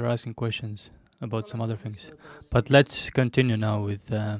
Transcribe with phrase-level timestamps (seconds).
[0.00, 2.10] are asking questions about some other things.
[2.50, 4.38] But let's continue now with uh,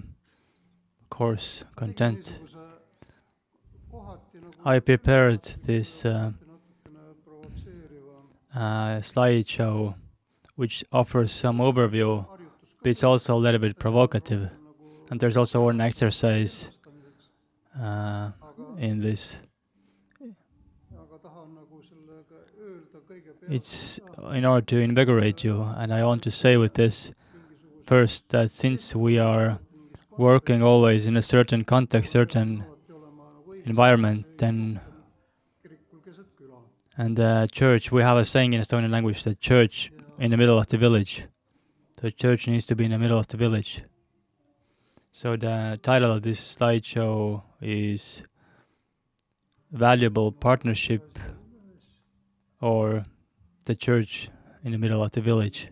[1.10, 2.40] course content.
[4.64, 6.32] I prepared this uh,
[8.54, 8.58] uh,
[9.00, 9.94] slideshow
[10.56, 12.26] which offers some overview,
[12.82, 14.50] but it's also a little bit provocative.
[15.10, 16.70] And there's also an exercise
[17.80, 18.30] uh,
[18.78, 19.38] in this.
[23.48, 23.98] It's
[24.32, 27.12] in order to invigorate you, and I want to say with this
[27.84, 29.58] first that since we are
[30.16, 32.64] working always in a certain context, certain
[33.64, 34.80] environment, then
[36.96, 40.58] and the church, we have a saying in Estonian language that church in the middle
[40.58, 41.24] of the village.
[42.00, 43.82] The church needs to be in the middle of the village.
[45.10, 48.24] So the title of this slideshow is
[49.70, 51.18] Valuable Partnership
[52.60, 53.04] or
[53.64, 54.28] the church
[54.64, 55.68] in the middle of the village.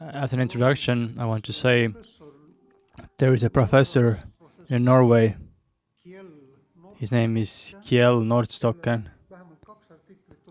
[0.00, 1.88] As an introduction, I want to say
[3.18, 4.20] there is a professor
[4.70, 5.36] in Norway.
[6.96, 9.08] His name is Kjell Nordstokken.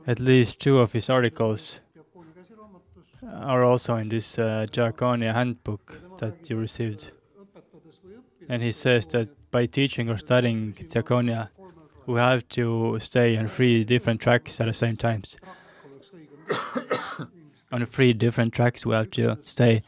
[0.05, 1.79] At least two of his articles
[3.23, 7.11] are also in this uh, handbook that you received.
[8.47, 11.49] And he says that by teaching or studying Diaconia,
[12.05, 15.37] we have to stay on three different tracks at the same times.
[17.71, 19.83] On three different tracks we have to stay.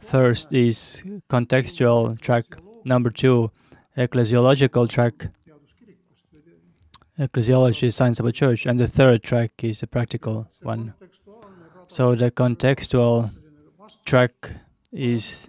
[0.00, 2.44] First is contextual track.
[2.84, 3.50] Number two,
[3.96, 5.28] ecclesiological track.
[7.18, 10.94] Ecclesiology is science of a church, and the third track is a practical one.
[11.86, 13.30] So the contextual
[14.04, 14.50] track
[14.92, 15.48] is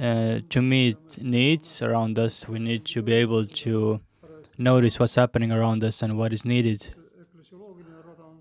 [0.00, 2.48] uh, to meet needs around us.
[2.48, 4.00] We need to be able to
[4.56, 6.94] notice what's happening around us and what is needed.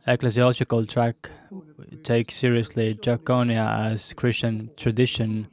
[0.07, 1.29] Ecclesiological track
[2.03, 5.47] take seriously diaconia as Christian tradition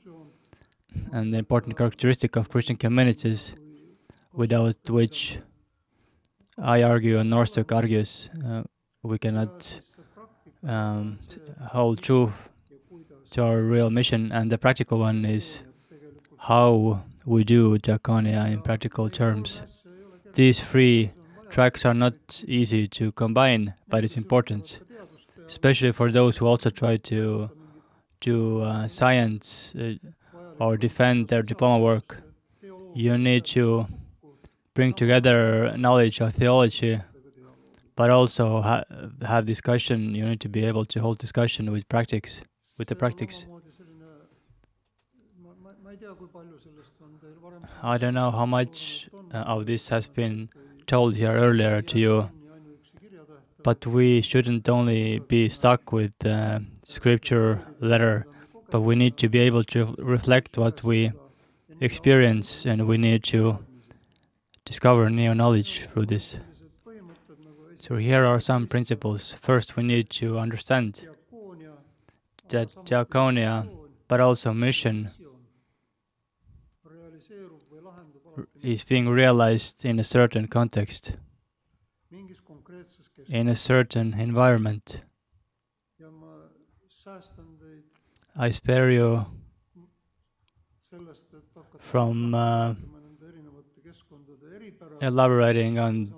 [1.12, 3.54] and the important characteristic of Christian communities,
[4.32, 5.38] without which
[6.56, 8.62] I argue and Norstok argues uh,
[9.02, 9.80] we cannot
[10.66, 11.18] um,
[11.60, 12.32] hold true
[13.32, 14.32] to our real mission.
[14.32, 15.62] And the practical one is
[16.38, 19.60] how we do diaconia in practical terms.
[20.32, 21.12] These three
[21.50, 24.80] tracks are not easy to combine, but it's important
[25.48, 27.50] especially for those who also try to
[28.20, 29.94] do uh, science uh,
[30.60, 32.22] or defend their diploma work.
[32.94, 33.86] You need to
[34.74, 37.00] bring together knowledge of theology,
[37.96, 38.84] but also ha
[39.22, 40.14] have discussion.
[40.14, 42.42] You need to be able to hold discussion with practice,
[42.76, 43.46] with the practice.
[47.82, 50.48] I don't know how much uh, of this has been
[50.88, 52.14] told here earlier to you
[53.62, 58.26] but we shouldn't only be stuck with the scripture letter,
[58.70, 61.12] but we need to be able to reflect what we
[61.80, 63.58] experience and we need to
[64.64, 66.38] discover new knowledge through this.
[67.80, 69.36] So here are some principles.
[69.40, 71.06] First, we need to understand
[72.48, 73.68] that diaconia,
[74.08, 75.10] but also mission,
[78.62, 81.12] is being realized in a certain context
[83.28, 85.02] in a certain environment.
[88.36, 89.26] I spare you
[91.80, 92.74] from uh,
[95.00, 96.14] elaborating on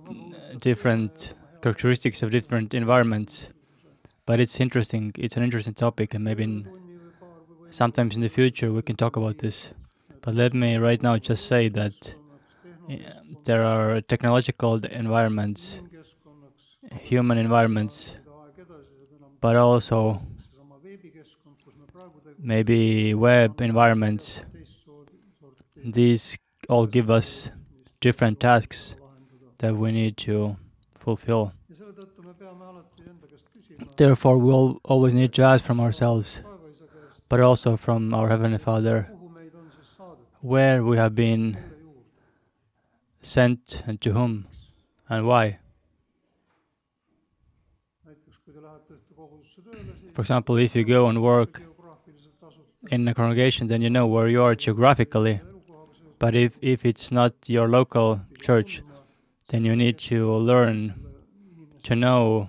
[0.60, 3.48] different characteristics of different environments,
[4.26, 5.12] but it's interesting.
[5.18, 6.70] It's an interesting topic, and maybe in,
[7.70, 9.72] sometimes in the future we can talk about this.
[10.22, 12.19] But let me right now just say that uh,
[13.44, 15.80] there are technological environments
[16.98, 18.16] human environments,
[19.40, 20.20] but also
[22.38, 24.44] maybe web environments.
[25.76, 26.38] These
[26.68, 27.50] all give us
[28.00, 28.96] different tasks
[29.58, 30.56] that we need to
[30.98, 31.52] fulfill.
[33.96, 34.52] Therefore, we
[34.84, 36.42] always need to ask from ourselves,
[37.28, 39.10] but also from our Heavenly Father,
[40.40, 41.56] where we have been
[43.22, 44.46] sent and to whom
[45.08, 45.58] and why.
[50.14, 51.62] For example, if you go and work
[52.90, 55.40] in a congregation, then you know where you are geographically.
[56.18, 58.82] But if, if it's not your local church,
[59.48, 60.94] then you need to learn
[61.84, 62.48] to know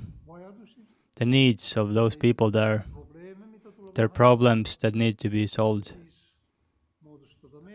[1.15, 2.85] the needs of those people there,
[3.95, 5.93] their problems that need to be solved.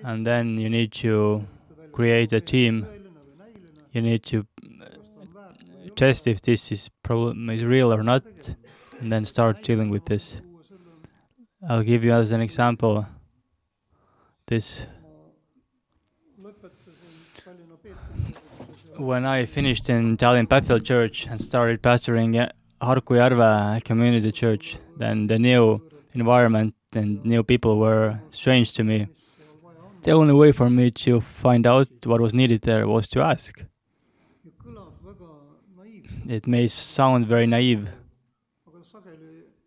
[0.05, 1.47] And then you need to
[1.97, 2.87] create a team.
[3.93, 4.87] You need to uh,
[5.97, 8.25] test if this is problem is real or not,
[9.01, 10.43] and then start dealing with this.
[11.69, 13.07] I'll give you as an example
[14.47, 14.85] this.
[18.97, 22.49] When I finished in Tallinn Bethel Church and started pastoring uh,
[22.87, 25.81] Harku Järve Community Church, then the new
[26.15, 29.07] environment and new people were strange to me.
[30.07, 33.65] The only way for me to find out what was needed there was to ask.
[36.29, 37.89] It may sound very naive,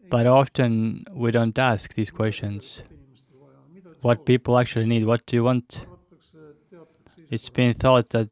[0.10, 2.84] but often we don't ask these questions.
[4.00, 5.86] What people actually need, what do you want?
[7.30, 8.30] It's been thought that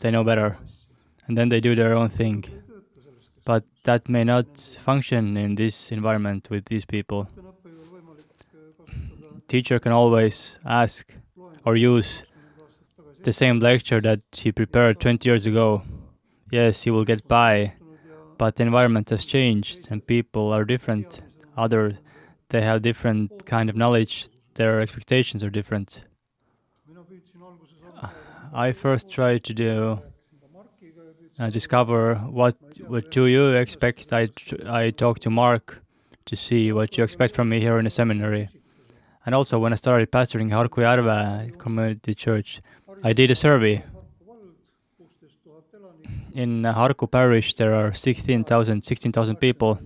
[0.00, 0.56] they know better,
[1.26, 2.44] and then they do their own thing.
[3.44, 7.28] But that may not function in this environment with these people.
[9.48, 11.12] Teacher can always ask
[11.66, 12.24] or use
[13.24, 15.82] the same lecture that he prepared 20 years ago.
[16.52, 17.72] Yes, he will get by,
[18.38, 21.20] but the environment has changed and people are different.
[21.56, 21.98] Other,
[22.50, 24.28] they have different kind of knowledge.
[24.54, 26.04] Their expectations are different.
[28.54, 30.00] I first tried to do
[31.38, 34.12] uh, discover what what do you expect.
[34.12, 34.28] I
[34.66, 35.82] I talked to Mark
[36.26, 38.48] to see what you expect from me here in the seminary,
[39.26, 42.62] and also when I started pastoring Harku Järve Community Church,
[43.02, 43.84] I did a survey.
[46.34, 49.78] In Harku Parish, there are 16,000 16,000 people.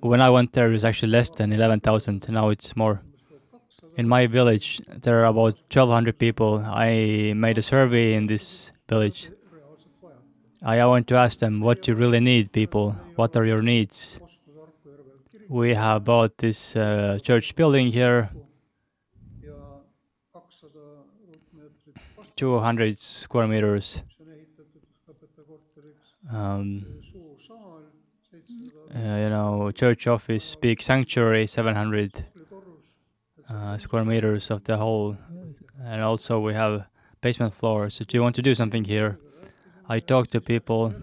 [0.00, 2.28] When I went there, it was actually less than 11,000.
[2.28, 3.02] Now it's more.
[3.96, 6.64] In my village, there are about 1,200 people.
[6.66, 9.30] I made a survey in this village
[10.66, 12.96] I want to ask them what do you really need, people.
[13.16, 14.18] What are your needs?
[15.48, 18.30] We have bought this uh, church building here,
[22.36, 24.02] 200 square meters.
[26.32, 26.86] Um,
[28.94, 32.26] uh, you know, church office, big sanctuary, 700
[33.48, 35.16] uh, square meters of the whole,
[35.82, 36.86] and also we have
[37.20, 37.90] basement floor.
[37.90, 39.18] So, do you want to do something here?
[39.88, 40.94] I talked to people.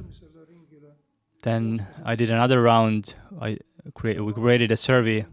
[1.44, 3.16] Then I did another round.
[3.40, 3.58] I
[3.94, 5.26] cre- we created a survey.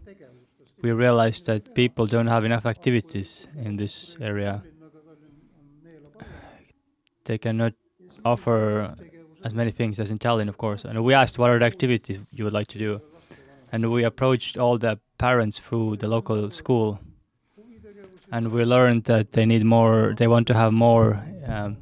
[0.81, 4.63] We realized that people don't have enough activities in this area.
[7.25, 7.73] They cannot
[8.23, 8.95] offer
[9.43, 10.85] as many things as in Tallinn, of course.
[10.85, 13.01] And we asked what are the activities you would like to do.
[13.71, 16.99] And we approached all the parents through the local school.
[18.31, 21.77] And we learned that they need more, they want to have more um,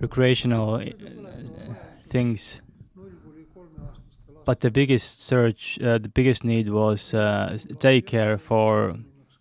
[0.00, 0.84] recreational uh,
[2.08, 2.60] things.
[4.46, 8.94] But the biggest search, uh, the biggest need was uh, daycare for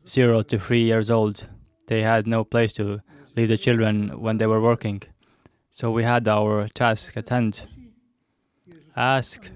[0.06, 1.48] zero to three years old.
[1.88, 3.02] They had no place to
[3.36, 5.04] leave the children when they were working.
[5.70, 7.68] So we had our task at hand.
[8.96, 9.52] Ask.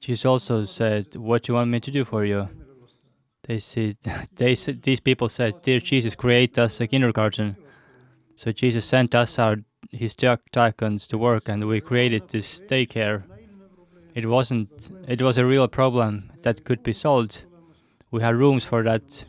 [0.00, 2.48] Jesus also said, "What do you want me to do for you?"
[3.42, 3.96] They said,
[4.36, 7.56] "They said, these people said, "Dear Jesus, create us a kindergarten."
[8.36, 9.56] So Jesus sent us our
[9.90, 13.24] his diakons to work, and we created this daycare.
[14.14, 14.90] It wasn't.
[15.06, 17.44] It was a real problem that could be solved.
[18.10, 19.24] We had rooms for that.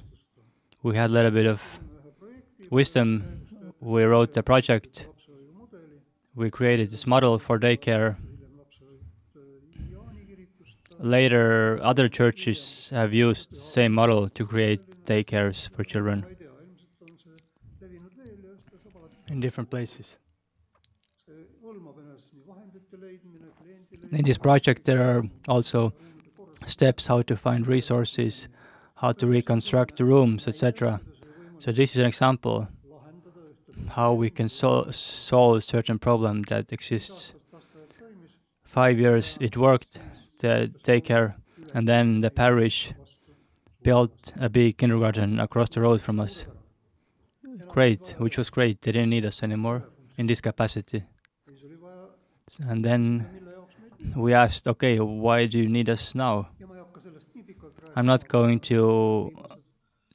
[0.84, 1.62] We had a little bit of
[2.70, 3.42] wisdom.
[3.80, 5.08] We wrote the project.
[6.36, 8.16] We created this model for daycare.
[11.00, 16.26] Later, other churches have used the same model to create daycares for children
[19.30, 20.18] in different places.
[24.12, 25.94] In this project, there are also
[26.66, 28.48] steps how to find resources,
[28.96, 31.00] how to reconstruct the rooms, etc.
[31.60, 32.68] So this is an example
[33.90, 37.34] how we can sol- solve certain problem that exists.
[38.64, 40.00] Five years it worked,
[40.40, 41.36] the daycare,
[41.74, 42.94] and then the parish
[43.82, 46.46] built a big kindergarten across the road from us.
[47.68, 48.82] Great, which was great.
[48.82, 49.84] They didn't need us anymore
[50.18, 51.04] in this capacity.
[52.68, 53.26] And then
[54.16, 56.50] we asked, okay, why do you need us now?
[57.96, 59.32] I'm not going to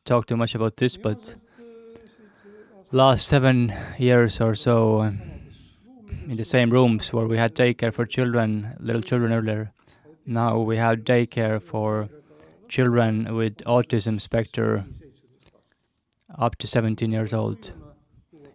[0.05, 1.37] talk too much about this, but
[2.93, 8.77] last seven years or so, in the same rooms where we had daycare for children,
[8.81, 9.73] little children earlier,
[10.27, 12.09] now we have daycare for
[12.69, 14.95] children with autism spectrum
[16.39, 17.73] up to 17 years old.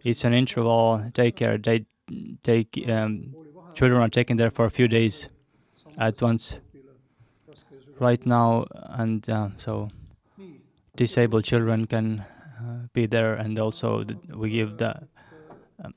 [0.04, 1.64] It's an interval daycare.
[1.64, 1.86] They
[2.44, 3.34] take um,
[3.80, 5.30] children are taken there for a few days
[5.98, 6.60] at once.
[7.98, 8.66] Right now,
[9.02, 9.90] and uh, so
[10.96, 14.92] disabled children can uh, be there, and also we give the
[15.84, 15.94] um,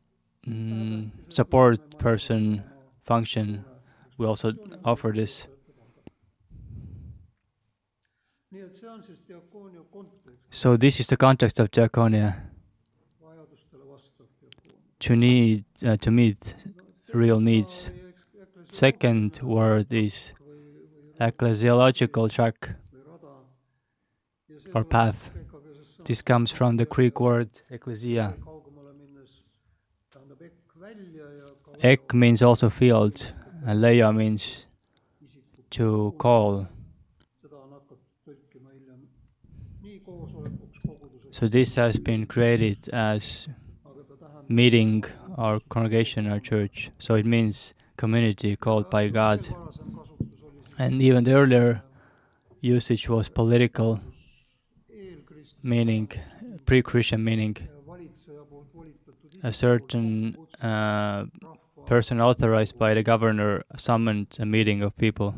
[0.46, 2.62] mm, support person
[3.04, 3.64] function.
[4.16, 4.52] We also
[4.84, 5.48] offer this.
[10.50, 12.34] So this is the context of diaconia
[15.00, 16.54] to need uh, to meet
[17.12, 17.90] real needs.
[18.68, 20.32] Second word is
[21.20, 22.70] ecclesiological track
[24.74, 25.30] or path.
[26.04, 28.34] This comes from the Greek word ecclesia.
[31.82, 33.32] Ek means also field,
[33.66, 34.66] and leia means,
[35.70, 36.68] to call.
[41.30, 43.48] So this has been created as
[44.48, 45.04] meeting
[45.36, 46.90] or congregation or church.
[46.98, 49.46] So it means community called by God.
[50.78, 51.82] And even the earlier
[52.60, 54.00] usage was political
[55.62, 56.10] meaning,
[56.66, 57.56] pre-Christian meaning.
[57.86, 61.24] valitseja poolt volitatud A certain uh,
[61.86, 65.34] person authorized by the governor summoned a meeting of people.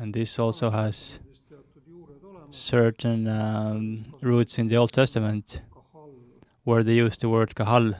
[0.00, 1.20] And this also has
[2.52, 5.62] certain um, roots in the Old Testament,
[6.64, 7.94] where they use the word kahal,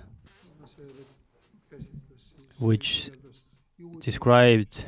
[2.59, 3.11] Which
[4.01, 4.87] described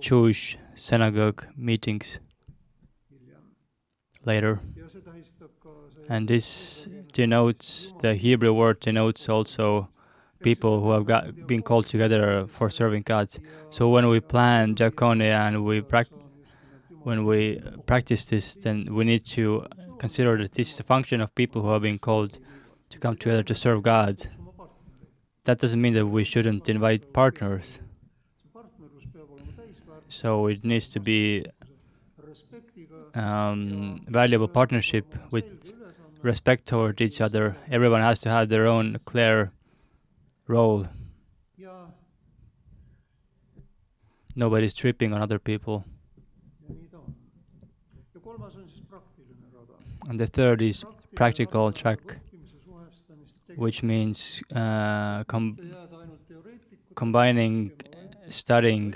[0.00, 2.18] Jewish synagogue meetings
[4.24, 4.60] later.
[6.08, 9.88] And this denotes, the Hebrew word denotes also
[10.42, 13.28] people who have got, been called together for serving God.
[13.70, 16.08] So when we plan diaconia and we prac-
[17.06, 19.64] when we practice this, then we need to
[20.00, 22.40] consider that this is a function of people who have been called
[22.90, 24.26] to come together to serve God.
[25.44, 27.78] That doesn't mean that we shouldn't invite partners.
[30.08, 31.46] So it needs to be
[33.14, 35.46] um, valuable partnership with
[36.22, 37.56] respect toward each other.
[37.70, 39.52] Everyone has to have their own clear
[40.48, 40.88] role.
[44.34, 45.84] Nobody's tripping on other people.
[46.68, 47.14] ja nii ta on
[48.14, 50.84] ja kolmas on siis praktiline rada And the third is
[51.14, 52.00] practical track,
[53.56, 55.58] which means uh, com-
[56.94, 57.72] combining
[58.28, 58.94] studying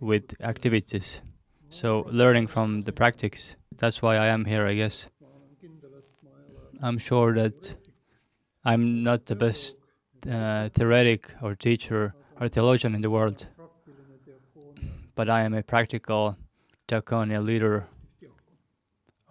[0.00, 1.22] with activities.
[1.70, 3.56] So learning from the practice.
[3.76, 5.08] That's why I am here, I guess.
[6.82, 7.76] I'm sure that
[8.64, 9.80] I'm not the best
[10.30, 13.46] uh, theoretic or teacher or theologian in the world,
[15.14, 16.36] but I am a practical
[16.88, 17.86] diaconia leader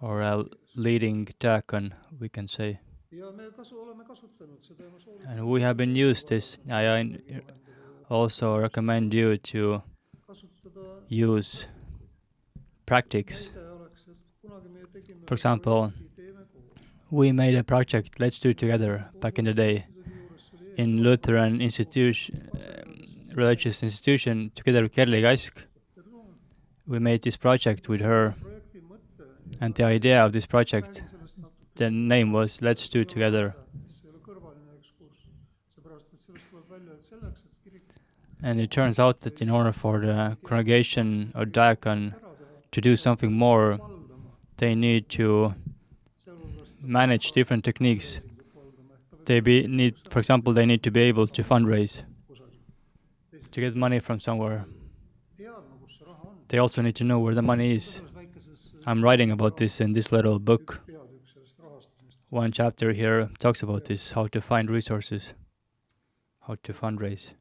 [0.00, 0.44] or a
[0.76, 2.78] leading diacon, we can say.
[3.12, 6.58] ja me kasu- oleme kasutanud seda ja ma soovitan And we have been used this.
[6.70, 6.84] I
[8.10, 9.82] also recommend you to
[11.10, 11.68] use
[12.86, 13.50] practice.
[13.54, 18.18] näide oleks et kunagi me tegime For example, projekti Teeme koos We made a project,
[18.20, 23.36] Let's Do It Together, back in the day Instituudi juures oli in Lutheran institution, um,
[23.36, 26.26] religious institution, together with Kerli eelpersoon
[26.86, 28.34] We made this project with her,
[29.60, 31.02] and the idea of this project,
[31.76, 33.54] the name was Let's Do Together.
[38.42, 42.14] And it turns out that in order for the congregation or diacon
[42.70, 43.78] to do something more,
[44.58, 45.54] they need to
[46.80, 48.20] manage different techniques.
[49.24, 52.04] They be, need, for example, they need to be able to fundraise,
[53.50, 54.64] to get money from somewhere.
[56.48, 58.00] They also need to know where the money is.
[58.88, 60.80] I'm writing about this in this little book.
[62.30, 65.34] One chapter here talks about this how to find resources,
[66.46, 67.34] how to fundraise.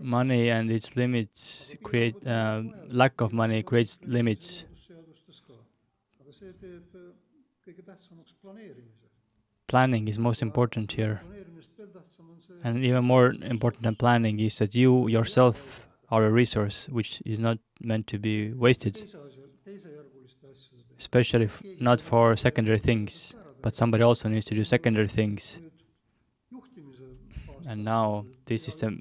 [0.00, 4.64] Money and its limits create, uh, lack of money creates limits.
[9.68, 11.20] Planning is most important here.
[12.64, 17.38] And even more important than planning is that you yourself are a resource which is
[17.38, 19.00] not meant to be wasted,
[20.98, 21.48] especially
[21.80, 25.60] not for secondary things, but somebody also needs to do secondary things.
[27.68, 28.98] And now this is the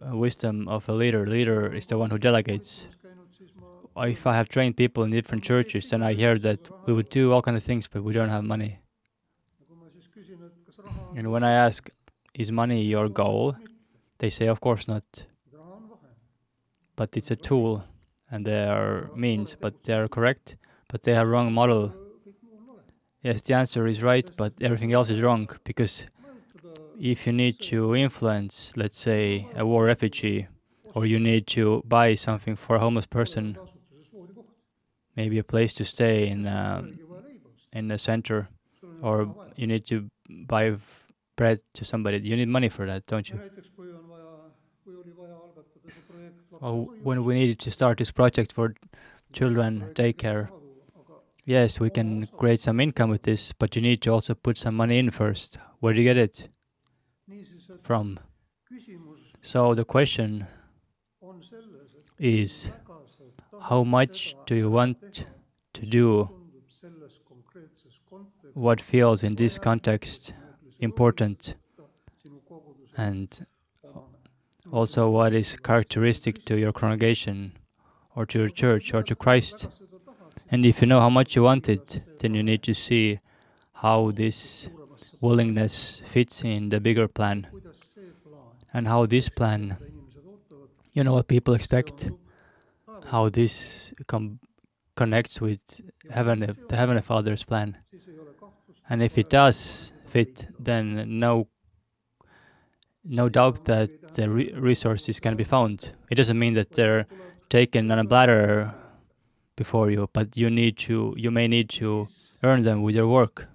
[0.00, 1.26] uh, wisdom of a leader.
[1.26, 2.88] Leader is the one who delegates.
[3.98, 7.32] if I have trained people in different churches, then I hear that we would do
[7.32, 8.78] all kind of things, but we don't have money.
[9.58, 11.90] ja kui ma siis küsin, et kas raha on And when I ask,
[12.32, 13.56] is money your goal?
[14.18, 15.02] They say, of course not,
[16.94, 17.82] but it's a tool
[18.30, 20.54] and they are means, but they are correct,
[20.86, 21.92] but they have wrong model.
[23.24, 26.06] Yes, the answer is right, but everything else is wrong because
[27.00, 30.46] if you need to influence, let's say, a war refugee,
[30.94, 33.58] or you need to buy something for a homeless person,
[35.16, 36.96] maybe a place to stay in osta.
[37.72, 38.48] in a center,
[39.02, 39.34] or.
[39.58, 40.08] you need to
[40.46, 40.76] buy
[41.38, 42.18] bread to somebody.
[42.28, 43.38] You need money for that, don't you?
[43.38, 44.34] näiteks kui on vaja,
[44.84, 48.52] kui oli vaja algatada see projekt Or oh, when we needed to start this project
[48.52, 48.74] for
[49.32, 50.48] children daycare,
[51.46, 54.74] yes, we can create some income with this, but you need to also put some
[54.74, 55.58] money in first.
[55.80, 56.48] Where do you get it
[57.82, 58.18] from?
[59.40, 60.46] So the question
[61.22, 65.24] on selles, et is väga sa tahad how much do you want
[65.78, 70.34] to do tundub selles konkreetses kontekstis what feels in this context
[70.78, 71.54] important
[72.96, 73.46] and.
[74.70, 77.52] also what is characteristic to your congregation
[78.14, 79.68] or to your church or to Christ.
[80.50, 83.18] And if you know how much you want it, then you need to see
[83.72, 84.68] how this,
[85.20, 87.46] willingness fits in the bigger plan
[88.74, 89.76] and how this plan,
[90.92, 92.10] you know what people expect,
[93.06, 94.38] how this com-
[94.96, 95.60] connects with
[96.10, 97.76] heaven, the Heavenly Father's plan.
[98.90, 101.48] And if it does fit, then no,
[103.04, 105.92] no doubt that the re- resources can be found.
[106.10, 107.06] It doesn't mean that they're
[107.48, 108.74] taken on a platter
[109.56, 112.08] before you, but you need to, you may need to
[112.42, 113.48] earn them with your work.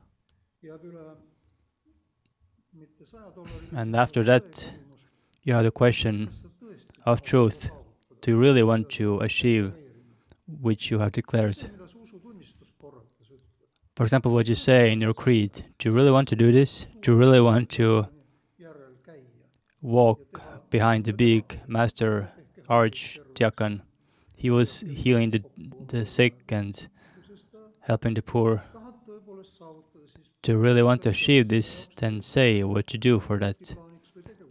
[3.76, 4.74] And after that,
[5.46, 6.30] You have the question
[7.06, 7.70] of truth.
[8.22, 9.74] Do you really want to achieve
[10.62, 11.58] which you have declared?
[13.96, 15.66] For example, what you say in your creed.
[15.78, 16.88] Do you really want to do this?
[17.02, 18.08] Do you really want to,
[19.82, 22.30] walk behind the big master
[22.70, 23.82] archdiakon?
[24.36, 25.44] He was healing the,
[25.88, 26.88] the sick and
[27.82, 28.64] helping the poor.
[30.42, 31.90] Do you really want to achieve this?
[31.96, 33.76] Then say what to do for that.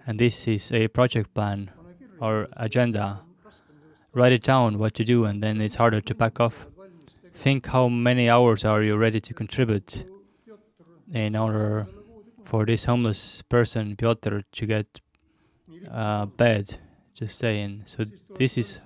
[0.06, 1.70] And this is a project plan,
[2.20, 3.20] or agenda.
[4.14, 6.66] Write it down what to do, and then it's harder to back off.
[7.42, 10.04] Think how many hours are you ready to contribute
[11.12, 11.88] in order
[12.44, 15.00] for this homeless person, Piotr, to get
[15.88, 16.78] a bed
[17.16, 17.82] to stay in.
[17.84, 18.04] So
[18.36, 18.78] this is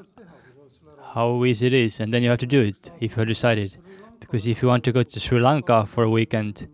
[1.13, 3.77] how easy it is, and then you have to do it if you have decided.
[4.21, 6.67] Because if you want to go to Sri Lanka for a weekend,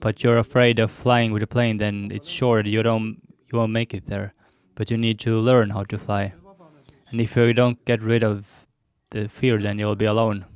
[0.00, 3.20] but you're afraid of flying with a plane, then it's sure you don't
[3.52, 4.32] you won't make it there.
[4.74, 6.32] But you need to learn how to fly,
[7.10, 8.46] and if you don't get rid of
[9.10, 10.46] the fear, then you'll be alone.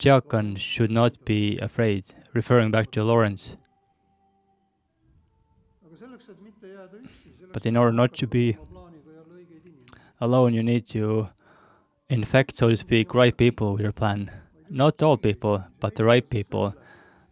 [0.00, 2.04] Diakon should not be afraid.
[2.32, 3.58] Referring back to Lawrence,
[7.52, 8.56] But in order not to be-
[10.20, 11.28] alone, you need to
[12.08, 14.30] infect, so to speak, right people with your plan.
[14.70, 16.74] Not all people, but the right people,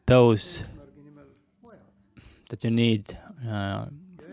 [0.06, 0.64] those
[2.50, 3.16] that you need
[3.48, 3.86] uh,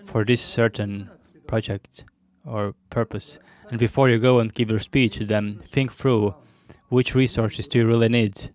[0.06, 1.10] for this certain
[1.48, 2.04] project
[2.46, 3.40] or purpose.
[3.70, 6.36] And before you go and give your speech to them, think through
[6.90, 8.50] which resources do you really need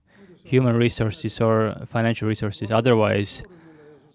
[0.45, 2.73] human resources or financial resources.
[2.73, 3.43] Otherwise,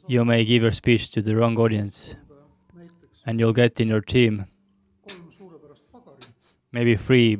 [0.07, 2.15] you may give your speech to the wrong audience
[3.25, 4.45] and you'll get in your team
[6.75, 7.37] maybe three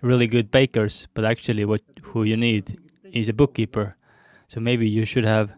[0.00, 2.78] really good bakers, but actually, what who you need
[3.12, 3.96] is a bookkeeper.
[4.46, 5.48] So maybe you should have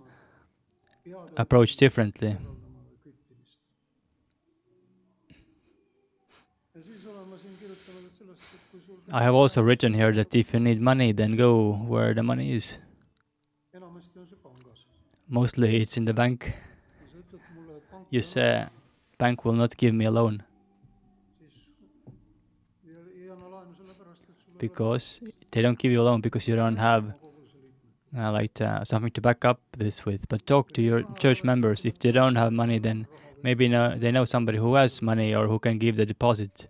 [1.37, 2.37] approached differently.
[9.11, 12.53] I have also written here that if you need money, then go where the money
[12.53, 12.79] is.
[15.29, 16.55] Mostly it's in the bank.
[18.11, 18.67] You say,
[19.19, 20.43] bank will not give me a loan
[24.59, 27.13] because they don't give you a loan because you don't have
[28.17, 30.29] uh, like uh, something to back up this with.
[30.29, 31.85] But talk to your church members.
[31.85, 33.07] If they don't have money, then
[33.43, 36.67] maybe they know somebody who has money or who can give the deposit.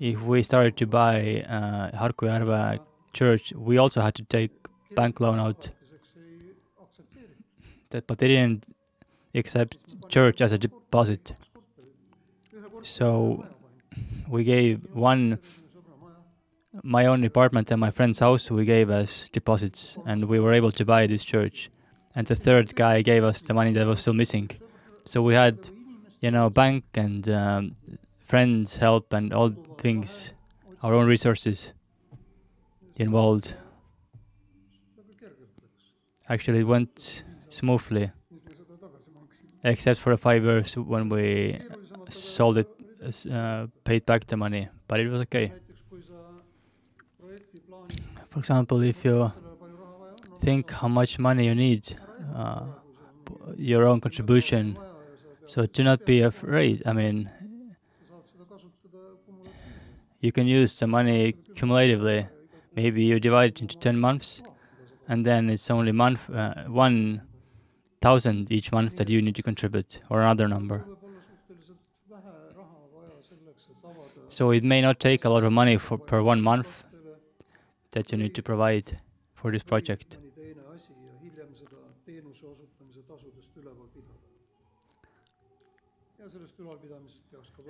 [0.00, 2.78] If we started to buy uh,
[3.12, 4.50] church, we also had to take
[4.94, 5.70] bank loan out.
[7.90, 8.74] That, but they didn't
[9.34, 9.76] accept
[10.08, 11.34] church as a deposit.
[12.82, 13.44] So
[14.26, 15.38] we gave one
[16.82, 20.70] my own apartment and my friend's house we gave as deposits and we were able
[20.70, 21.68] to buy this church
[22.14, 24.48] and the third guy gave us the money that was still missing
[25.04, 25.68] so we had
[26.20, 27.74] you know bank and um,
[28.30, 30.34] friends help and all things
[30.82, 31.72] our own resources
[32.96, 33.54] involved.
[36.28, 38.10] Actually, it went smoothly,
[39.64, 41.58] except for the five years when we
[42.08, 42.68] sold it,
[43.32, 45.52] uh, paid back the money, but it was okay.
[48.30, 49.32] For example, if you
[50.40, 51.96] think how much money you need,
[52.34, 52.66] uh,
[53.56, 54.78] your own contribution,
[55.46, 56.82] so do not be afraid.
[56.86, 57.30] I mean,
[60.20, 62.28] you can use the money cumulatively.
[62.76, 64.42] Maybe you divide it into 10 months,
[65.08, 67.22] and then it's only month uh, one
[68.00, 70.84] thousand each month that you need to contribute, or another number.
[74.28, 76.84] So it may not take a lot of money for per one month
[77.92, 78.98] that you need to provide
[79.34, 80.18] for this project.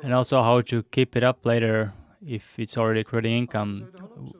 [0.03, 1.93] And also how to keep it up later
[2.27, 3.89] if it's already creating income.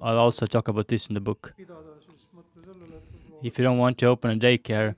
[0.03, 1.55] I'll also talk about this in the book.
[3.43, 4.95] If you don't want to open a daycare,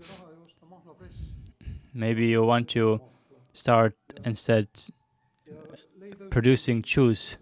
[1.94, 3.00] maybe you want to
[3.52, 4.68] start instead
[6.30, 7.36] producing shoes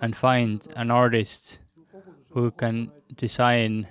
[0.00, 1.58] and find an artist
[2.30, 3.86] who can design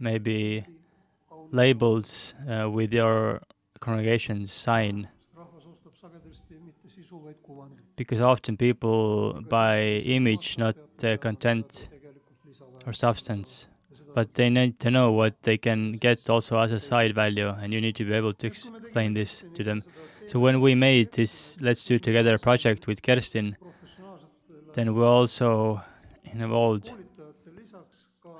[0.00, 0.64] maybe
[1.50, 3.40] labels uh, with your
[3.80, 5.08] congregation's sign
[7.96, 9.80] because often people buy
[10.16, 11.88] image not the content
[12.86, 13.68] or substance
[14.14, 17.72] but they need to know what they can get also as a side value and
[17.72, 19.82] you need to be able to explain this to them.
[20.26, 23.56] So when we made this let's do together project with kerstin
[24.74, 25.82] then we also
[26.24, 26.92] involved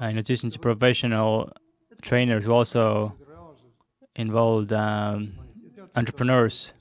[0.00, 1.50] uh, in addition to professional
[2.02, 3.14] trainers we also
[4.16, 5.32] involved um,
[5.96, 6.73] entrepreneurs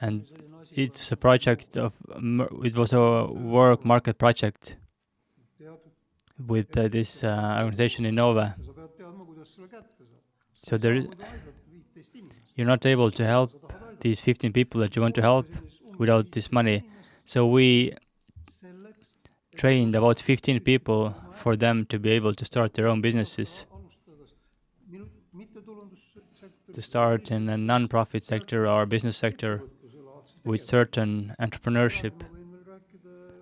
[0.00, 0.26] and,
[0.72, 1.92] it's a project of
[2.62, 4.76] it was a work market project
[6.46, 8.54] with uh, this uh, organization Innove.
[10.62, 10.94] So there
[12.54, 15.46] you're not able to help these 15 people that you want to help
[15.98, 16.84] without this money.
[17.24, 17.94] So we
[19.56, 23.66] trained about 15 people for them to be able to start their own businesses
[26.72, 29.62] to start in a non-profit sector or business sector
[30.44, 32.12] with certain entrepreneurship.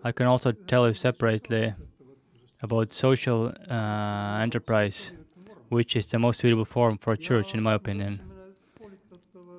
[0.05, 1.75] I can also tell you separately
[2.63, 5.13] about social uh, enterprise
[5.69, 8.21] which is the most suitable form for a church in my opinion.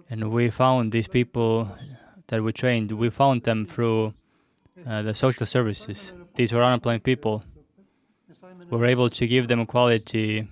[0.10, 1.70] And we found these people
[2.28, 4.14] that we trained we found them through
[4.88, 6.14] uh, the social services.
[6.36, 7.44] These were unemployed people.
[8.70, 10.48] We were able to give them quality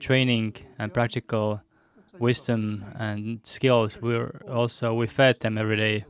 [0.00, 1.60] training and practical
[2.18, 4.00] wisdom and skills.
[4.00, 4.16] We
[4.50, 6.04] also we fed them every day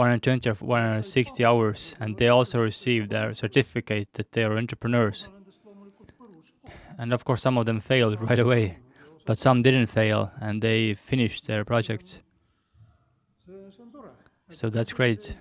[0.00, 5.28] 120 or 160 hours and they also received their certificate that they are entrepreneurs.
[6.98, 8.78] And of course some of them failed right away
[9.26, 11.82] but some didn't fail and they finished their tore
[14.48, 15.36] so that's great.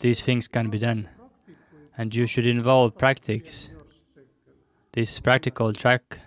[0.00, 1.08] These things can be done
[1.98, 3.70] and you should involve practice.
[4.92, 6.20] This practical track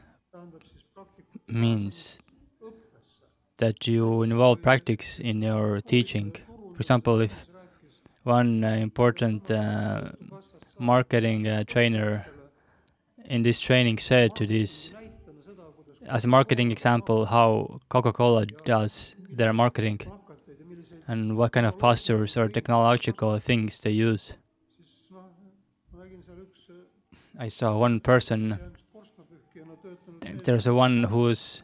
[1.48, 2.20] means
[3.60, 6.36] that you involve practice in your teaching.
[6.74, 7.46] For example if
[8.24, 10.12] one uh, important uh,
[10.78, 12.26] marketing uh, trainer
[13.26, 14.94] in this training said to this
[16.08, 20.00] as a marketing example how coca-cola does their marketing
[21.08, 24.38] and what kind of postures or technological things they use.
[27.38, 28.60] I saw one person
[30.44, 31.64] there's a one who's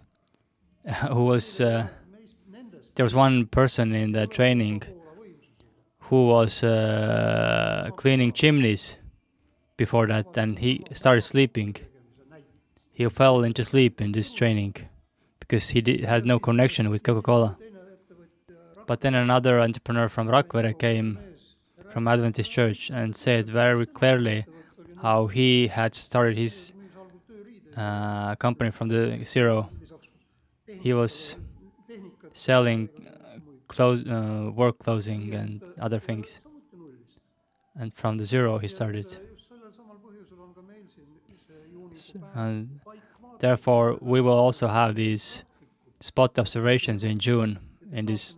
[1.09, 1.87] who was uh,
[2.95, 4.83] there was one person in the training
[5.99, 8.97] who was uh, cleaning chimneys
[9.77, 11.75] before that and he started sleeping.
[12.93, 14.75] He fell into sleep in this training
[15.39, 17.57] because he did, had no connection with coca-cola.
[18.87, 21.19] But then another entrepreneur from rakvere came
[21.91, 24.45] from adventist church and said very clearly
[25.01, 26.73] how he had started his
[27.75, 29.69] uh, company from the zero
[30.67, 31.37] he was
[32.33, 36.39] selling uh, clothes uh, work clothing and other things.
[37.75, 39.07] And from the zero he started.
[42.33, 42.79] And
[43.39, 45.43] therefore we will also have these
[45.99, 47.59] spot observations in june
[47.91, 48.37] in this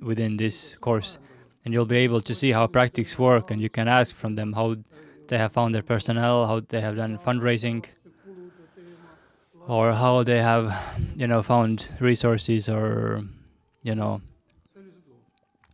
[0.00, 1.18] within this course.
[1.64, 4.52] And you'll be able to see how practices work and you can ask from them
[4.52, 4.76] how
[5.28, 7.84] they have found their personnel how they have done fundraising
[9.66, 10.74] or how they have
[11.16, 13.22] you know found resources or
[13.82, 14.20] you know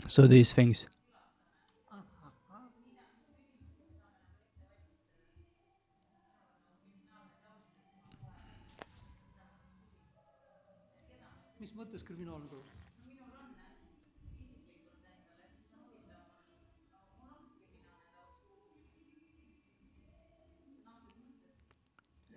[0.06, 0.86] So these things.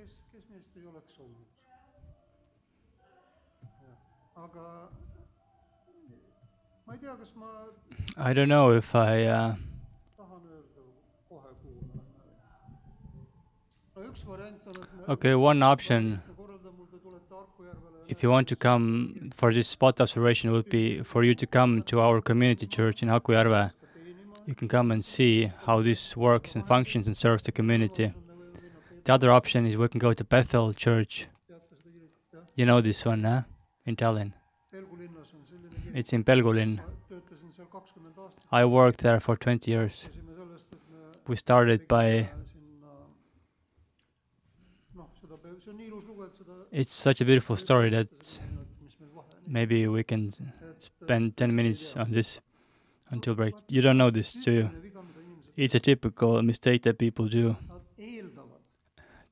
[0.00, 1.48] kes, kes meist ei oleks olnud
[4.44, 4.66] aga
[6.86, 7.48] ma ei tea, kas ma
[8.16, 9.26] I don't know if I.
[9.26, 9.54] Uh,
[10.16, 10.84] tahan öelda
[11.28, 12.00] kohe, läheme.
[13.96, 16.08] no üks variant on, et okay, one option,
[16.38, 18.06] korraldame mul, te tulete Harku järvele.
[18.08, 21.82] if you want to come for this spot observation, would be for you to come
[21.82, 23.70] to our community church in Harkujärve.
[24.46, 28.12] You can come and see how this works and functions and serves the community.
[29.10, 31.26] The other option is we can go to Bethel Church.
[32.54, 33.42] You know this one, huh?
[33.84, 34.32] In Tallinn.
[35.92, 36.78] It's in Pelgulinn.
[38.52, 40.08] I worked there for 20 years.
[41.26, 42.28] We started by.
[46.70, 48.38] It's such a beautiful story that
[49.44, 50.30] maybe we can
[50.78, 52.38] spend 10 minutes on this
[53.10, 53.56] until break.
[53.66, 54.70] You don't know this, do you?
[55.56, 57.56] It's a typical mistake that people do.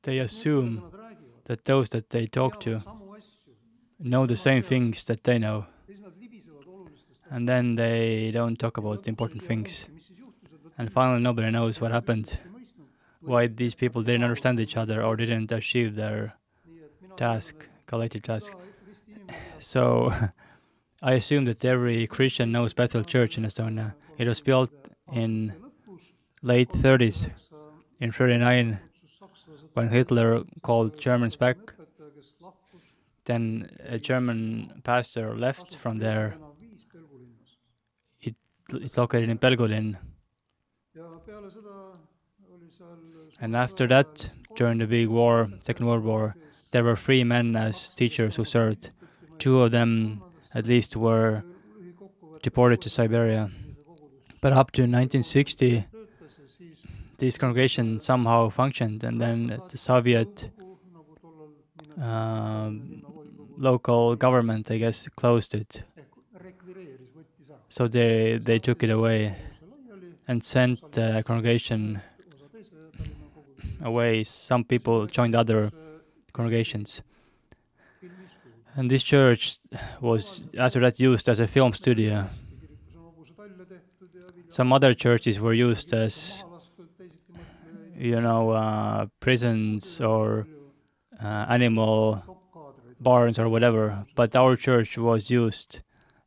[0.08, 0.90] They assume,
[1.44, 2.78] that those that they talk to
[4.00, 5.66] know the same things that they know,
[7.30, 9.86] and then they don't talk about important things.
[10.78, 12.38] And finally, nobody knows what happened,
[13.20, 16.32] why these people didn't understand each other or didn't achieve their
[17.18, 18.54] task, collective task.
[19.58, 20.10] So
[21.02, 23.92] I assume that every Christian knows Bethel Church in Estonia.
[24.16, 24.72] It was built
[25.12, 25.52] in
[26.40, 27.28] late 30s,
[28.00, 28.87] in 39, kutsus sakslased
[29.78, 31.56] when Hitler called Germans back.
[33.24, 36.34] Then a German pastor left from there.
[36.92, 38.84] Pelgulinnas.
[38.84, 39.98] It's located in seal
[43.40, 46.34] And after that, during the big war, Second World War,
[46.72, 48.90] there were three men as teachers who served.
[49.38, 50.20] Two of them,
[50.54, 51.44] at least, were
[52.42, 53.48] deported to Siberia.
[54.40, 55.97] But up to 1960, töötas ja siis
[57.18, 60.50] this congregation somehow functioned, and then the Soviet
[62.00, 63.02] um,
[63.56, 65.82] local government, I guess, closed it.
[67.68, 69.34] So they they took it away,
[70.28, 72.00] and sent the congregation
[73.82, 74.24] away.
[74.24, 75.70] Some people joined other
[76.32, 77.02] congregations,
[78.76, 79.58] and this church
[80.00, 82.28] was after that used as a film studio.
[84.50, 86.42] Some other churches were used as,
[87.98, 90.46] you know, uh, prisons or
[91.22, 92.22] uh, animal.
[93.00, 94.04] barns or whatever.
[94.14, 95.82] But our church was used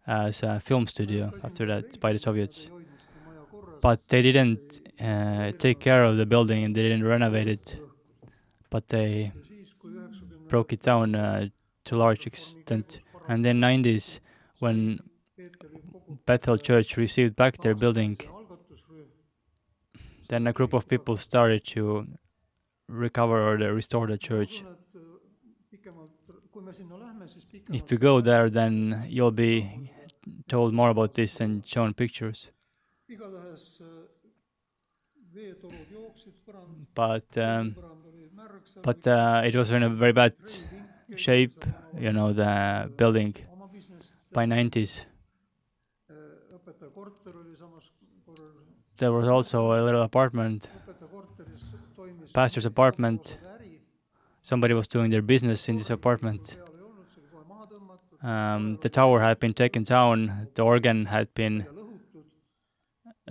[0.07, 2.69] as a film studio after that by the Soviets.
[3.81, 7.79] But they didn't uh, take care of the building and they didn't renovate it.
[8.69, 9.31] But they
[10.47, 11.47] broke it down uh,
[11.85, 12.99] to a large extent.
[13.27, 14.19] And then 90s,
[14.59, 14.99] when
[16.25, 18.17] Bethel Church received back their building,
[20.31, 22.07] then a group of people started to
[22.87, 24.63] recover or to restore the church.
[27.69, 29.91] If you go there, then you'll be
[30.47, 32.49] told more about this and shown pictures.
[36.95, 37.75] But um,
[38.81, 40.33] but uh, it was in a very bad
[41.15, 41.65] shape,
[41.97, 43.35] you know, the building,
[44.31, 45.05] by 90s.
[49.01, 50.69] There was also a little apartment,
[52.33, 53.39] pastor's apartment.
[54.43, 56.59] Somebody was doing their business in this apartment.
[58.21, 61.65] Um, the tower had been taken down, the organ had been.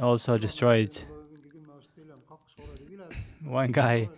[0.00, 0.92] also destroyed.
[3.44, 4.08] One guy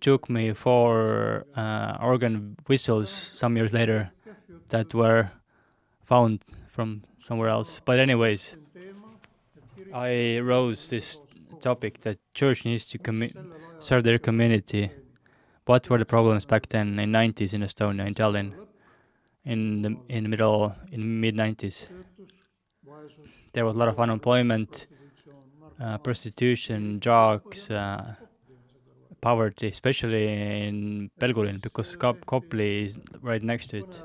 [0.00, 4.12] took me for uh, organ whistles some years later,
[4.68, 5.30] that were
[6.04, 7.80] found from somewhere else.
[7.84, 9.08] But anyways, see on teema,
[9.56, 11.22] et kirik I rose this
[11.60, 12.98] topic that church needs to
[13.78, 14.90] serve their community.
[15.66, 18.52] What were the problems back then in 90s in Estonia, in Tallinn,
[19.44, 21.88] in the in the middle in mid 90s?
[21.88, 22.42] töötus,
[22.84, 24.86] vaesus there was a lot of unemployment,
[25.80, 28.14] uh, prostitution, drugs, uh,
[29.20, 30.26] poverty, especially
[30.66, 34.02] in Pelgulinn because Kop- Kopli is right next to it.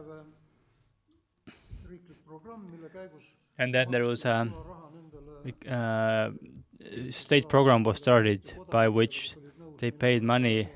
[3.58, 4.48] And then there was a
[5.70, 6.30] uh,
[7.10, 9.36] state program was started by which
[9.78, 10.70] they paid money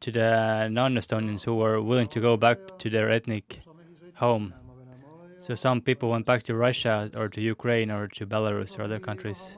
[0.00, 3.60] to the non-Estonians who were willing to go back to their ethnic
[4.14, 4.52] home.
[5.38, 8.98] So some people went back to Russia or to Ukraine or to Belarus or other
[8.98, 9.56] countries.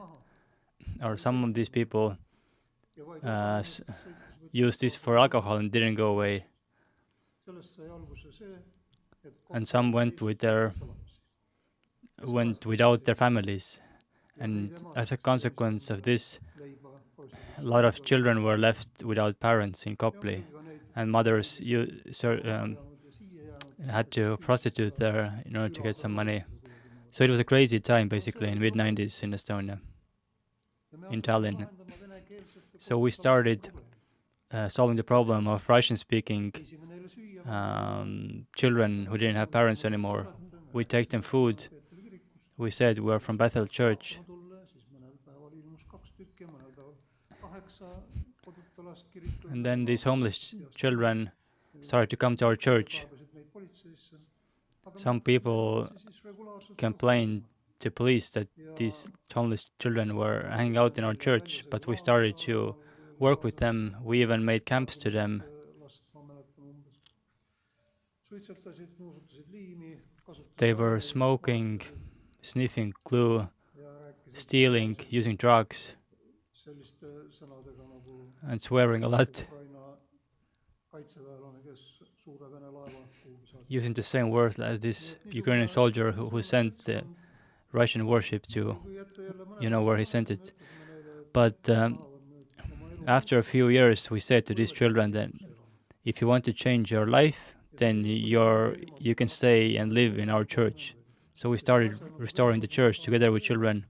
[1.03, 2.17] Or some of these people
[3.23, 3.63] uh,
[4.51, 6.45] used this for alcohol and didn't go away.
[9.51, 10.73] And some went with their
[12.23, 13.81] went without their families.
[14.39, 16.39] And as a consequence of this,
[17.57, 20.43] a lot of children were left without parents in Kopli,
[20.95, 22.77] and mothers you, so, um,
[23.89, 26.43] had to prostitute there in order to get some money.
[27.11, 29.79] So it was a crazy time, basically, in mid 90s in Estonia,
[31.09, 31.67] in Tallinn.
[32.77, 33.69] So we started
[34.51, 36.53] uh, solving the problem of Russian-speaking
[37.47, 40.27] um, children who didn't have parents anymore.
[40.73, 41.67] We take them food.
[42.57, 44.19] We said we are from Bethel Church.
[49.49, 51.31] And then these homeless children
[51.81, 53.05] started to come to our church.
[54.95, 55.89] Some people
[56.77, 57.43] complained
[57.79, 62.37] to police that these homeless children were hanging out in our church, but we started
[62.37, 62.75] to
[63.19, 63.95] work with them.
[64.01, 65.43] We even made camps to them.
[70.57, 71.81] They were smoking,
[72.45, 73.47] sniffing glue,
[74.33, 75.95] stealing, using drugs,
[76.65, 79.85] selliste sõnadega nagu and swearing a lot, Ukraina
[80.93, 81.81] kaitseväelane, kes
[82.23, 83.65] suure Vene laeva kuhugi saatis.
[83.69, 87.03] using the same words as this Ukrainian soldier who, who sent the
[87.71, 90.53] Russian warship to, kui ette jälle mõned you know, where he sent it.
[90.53, 94.45] ütlesime neile, et But um, tahavad nüüd oma elu after a few years, we said
[94.45, 95.29] to these children that
[96.05, 100.29] if you want to change your life, then you're, you can stay and live in
[100.29, 100.95] our church.
[101.35, 103.85] So we started restoring the church together with children.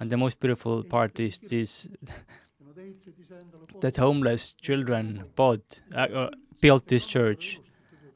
[0.00, 1.86] And the most beautiful part is this
[3.80, 6.30] that homeless children bought, uh, uh,
[6.62, 7.60] built this church,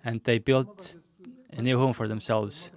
[0.02, 0.96] and they built
[1.52, 2.72] a new home for themselves.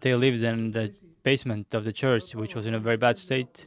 [0.00, 3.66] They lived in the basement of the church, which was in a very bad state.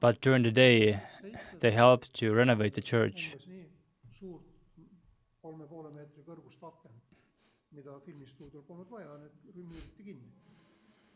[0.00, 1.00] But during the day,
[1.60, 3.36] they helped to renovate the church.
[7.76, 10.28] Mida polnud vaja, need kinni.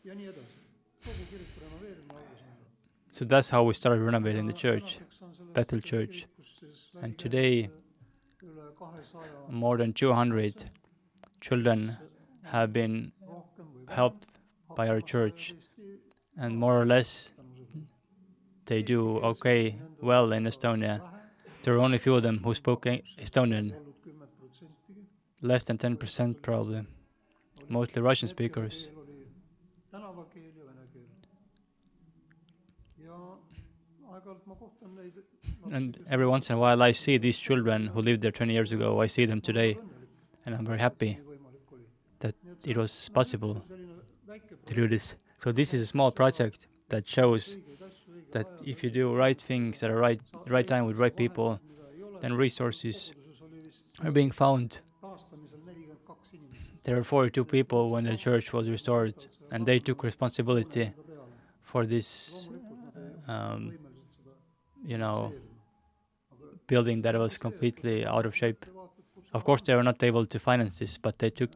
[0.05, 0.59] ja nii edasi.
[1.05, 2.67] kogu kiriku renoveerimine algas nõnda.
[3.13, 4.99] So that's how we started renovating the church.
[5.55, 6.27] Bethel Church.
[7.03, 7.71] And today,
[8.41, 10.71] käinud üle kahesaja more than 200
[11.41, 11.97] children
[12.43, 13.13] have been
[13.89, 14.27] helped
[14.77, 15.55] by our church,
[16.37, 17.33] and more or less
[18.67, 21.01] they do okay, well in Estonia.
[21.63, 22.87] There are only few of them who spoke
[23.19, 23.90] Estonian, olnud kümmet protsentigi.
[25.43, 26.85] Less than 10% probably,
[27.69, 28.91] mostly Russian speakers.
[35.73, 38.73] And every once in a while, I see these children who lived there 20 years
[38.73, 39.01] ago.
[39.01, 39.79] I see them today,
[40.45, 41.19] and I'm very happy
[42.21, 42.35] that
[42.67, 43.65] it was possible
[44.67, 45.15] to do this.
[45.39, 47.57] So this is a small project that shows
[48.33, 51.61] that if you do right things at the right right time with right people,
[52.21, 53.13] then resources
[54.05, 54.81] are being found.
[56.85, 59.15] There were 42 people when the church was restored,
[59.53, 60.93] and they took responsibility
[61.63, 62.49] for this,
[63.29, 63.73] um,
[64.85, 65.33] you know,
[66.67, 68.65] building that was completely out of shape.
[69.33, 71.51] Of course, they were not able to finance this, but they took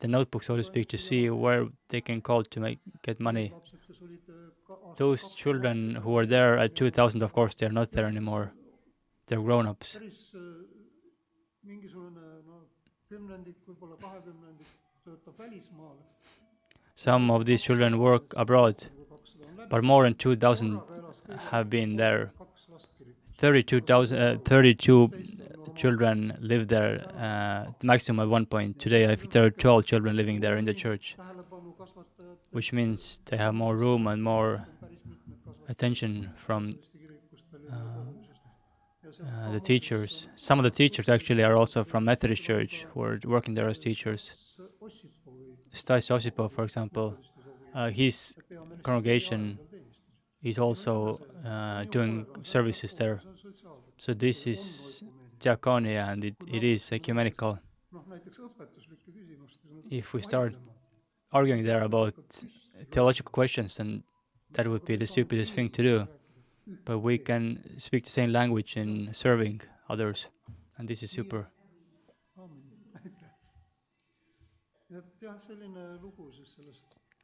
[0.00, 3.54] the notebook, so to speak, to see where they can call to make get money.
[4.96, 8.52] Those children who were there at 2000, of course, they are not there anymore.
[9.26, 9.98] They're grown-ups.
[13.12, 14.68] Kümnendik, võib-olla kahekümnendik
[15.04, 15.96] töötab välismaal.
[16.94, 18.86] Some of these children work abroad,
[19.70, 22.30] but more than 2,000 korraga elas kõigil have been there.
[22.38, 22.88] kaks
[23.42, 25.10] 32,000, uh, 32
[25.74, 28.78] children live there, uh, maximum at one point.
[28.78, 31.16] Today, I think there are 12 children living there in the church,
[32.50, 34.66] which means they have more room and more
[35.68, 36.74] attention from
[39.20, 40.28] uh, the teachers.
[40.36, 43.78] Some of the teachers actually are also from Methodist Church who are working there as
[43.78, 44.30] teachers.
[44.30, 47.16] s- Ossipovi Stas Osipo, for example,
[47.74, 48.36] uh, his
[48.82, 49.58] congregation
[50.42, 53.20] is also uh, doing services there.
[53.22, 53.82] see on sotsiaalne.
[53.96, 55.08] So this is on
[55.40, 57.58] diaconia and it, it is ecumenical.
[57.92, 59.58] noh, näiteks õpetuslike küsimustes.
[59.90, 60.54] If we start
[61.32, 62.14] arguing there about
[62.90, 64.02] theological questions, then
[64.52, 66.06] that would be the stupidest thing to do.
[66.84, 70.28] But we can speak the same language in serving others,
[70.78, 71.48] and this is super.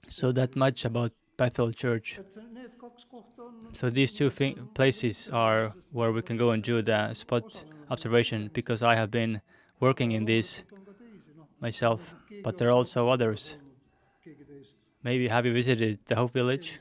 [0.08, 2.18] So that much about Bethel Church.
[3.72, 4.30] So these two
[4.74, 9.40] places are where we can go and do the spot observation because I have been
[9.80, 10.64] working in this
[11.60, 13.56] myself, but there are also others.
[15.04, 16.80] Maybe have you visited the Hope Village?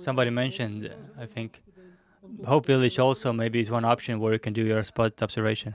[0.00, 1.62] Somebody mentioned, I think,
[2.46, 5.74] Hope Village also maybe is one option where you can do your spot observation.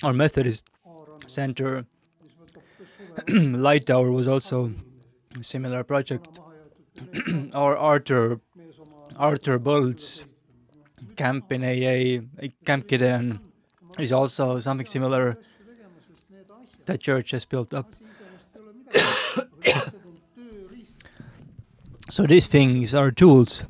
[0.02, 0.70] Our Methodist
[1.26, 1.84] Center
[3.28, 4.72] Light Tower was also
[5.38, 6.38] a similar project.
[7.54, 8.40] Or Arthur
[9.16, 10.24] Arthur Bolt's
[11.16, 12.22] camp in AA,
[12.64, 13.40] Camp Gideon,
[13.98, 17.86] is also something similar asju tegema, sest need asjad, that church has built up.
[17.88, 18.98] asi iseenesest ei ole midagi,
[19.34, 20.94] aga need asjad on tööriist,
[22.10, 23.64] So these things are tools.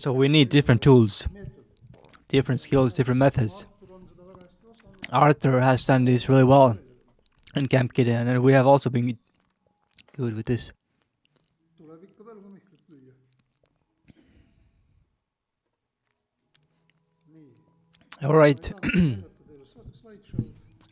[0.00, 1.28] So we need different tools,
[2.26, 3.66] different skills, different methods.
[3.90, 4.08] On
[5.12, 6.78] Arthur has done this really well
[7.54, 9.18] in Camp Gideon, and we have also been
[10.16, 10.72] good with this.
[18.22, 18.72] All right.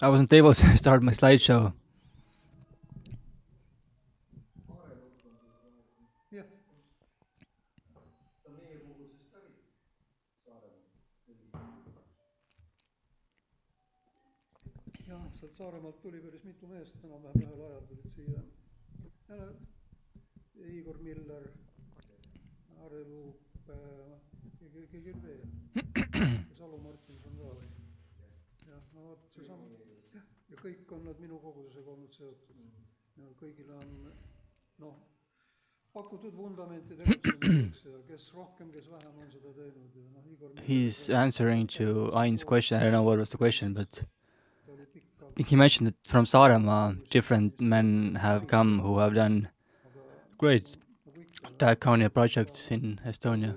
[0.02, 1.72] I wasn't able to start my slideshow.
[15.59, 18.42] Saaremaalt tuli päris mitu meest enam-vähem ühel ajal tulid siia.
[19.28, 19.36] ja
[20.59, 21.46] no Igor Miller,
[22.76, 24.12] Aare Luup äh,,
[24.59, 26.36] keegi, keegi oli veel.
[26.59, 27.70] Salu Martinson ka või?
[28.68, 29.66] jah, no vot seesama,
[30.14, 32.61] jah, ja kõik on nad minu kogudusega olnud seotud.
[33.18, 33.96] ja kõigile on
[34.84, 35.00] noh,
[35.96, 40.70] pakutud vundamenti tegutsemiseks ja kes rohkem, kes vähem on seda teinud ja noh, Igor Miller
[40.70, 42.78] He's answering to Ain's question.
[42.78, 44.04] I don't know what was the question, but
[45.47, 49.49] he mentioned that from Saaremaa, uh, different men have come who have done
[50.36, 50.76] great
[51.59, 53.57] diaconia projects in Estonia.